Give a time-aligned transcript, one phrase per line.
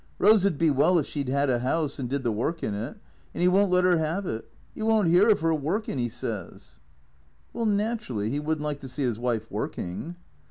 [0.17, 2.97] Rose 'd be well if she 'ad a 'ouse and did the work in it.
[3.35, 4.51] And 'E won't let 'er 'ave it.
[4.75, 6.79] 'E won't 'ear of 'er workin', 'E says.""
[7.53, 10.15] Well, naturally, he would n't like to see his wife working."